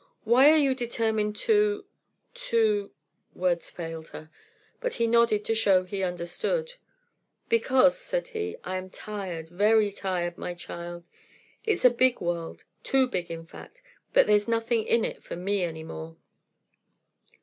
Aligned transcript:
"Why 0.23 0.49
are 0.49 0.57
you 0.57 0.73
determined 0.73 1.35
to 1.45 1.85
to" 2.33 2.91
Words 3.35 3.69
failed 3.69 4.07
her, 4.07 4.31
but 4.79 4.95
he 4.95 5.05
nodded 5.05 5.45
to 5.45 5.53
show 5.53 5.83
he 5.83 6.01
understood. 6.01 6.73
"Because," 7.49 7.99
said 7.99 8.29
he, 8.29 8.57
"I 8.63 8.77
am 8.77 8.89
tired; 8.89 9.49
very 9.49 9.91
tired, 9.91 10.39
my 10.39 10.55
child. 10.55 11.03
It's 11.65 11.85
a 11.85 11.91
big 11.91 12.19
world; 12.19 12.63
too 12.83 13.05
big, 13.05 13.29
in 13.29 13.45
fact; 13.45 13.83
but 14.11 14.25
there's 14.25 14.47
nothing 14.47 14.83
in 14.87 15.05
it 15.05 15.21
for 15.23 15.35
me 15.35 15.61
any 15.63 15.83
more." 15.83 16.17